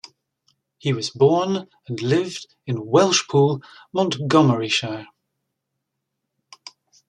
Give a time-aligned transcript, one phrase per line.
[0.79, 3.61] He was born and lived in Welshpool,
[3.93, 5.05] Montgomeryshire.